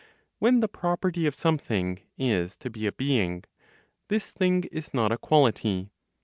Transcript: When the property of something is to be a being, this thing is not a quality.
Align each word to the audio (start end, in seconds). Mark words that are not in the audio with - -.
When 0.39 0.61
the 0.61 0.67
property 0.67 1.27
of 1.27 1.35
something 1.35 1.99
is 2.17 2.57
to 2.57 2.71
be 2.71 2.87
a 2.87 2.91
being, 2.91 3.43
this 4.07 4.31
thing 4.31 4.63
is 4.71 4.95
not 4.95 5.11
a 5.11 5.17
quality. 5.19 5.91